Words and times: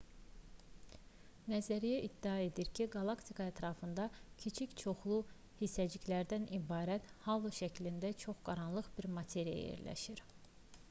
nəzəriyyə 1.51 1.97
iddia 2.05 2.31
edir 2.45 2.69
ki 2.79 2.85
qalaktika 2.95 3.45
ətrafında 3.51 4.05
kiçik 4.43 4.73
çoxlu 4.83 5.19
hissəciklərdən 5.59 6.47
ibarət 6.59 7.11
halo 7.27 7.51
şəklində 7.59 8.11
çox 8.23 8.41
qaranlıq 8.49 8.89
bir 8.97 9.09
materiya 9.19 9.69
yerləşir 9.69 10.25